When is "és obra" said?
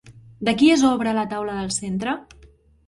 0.77-1.15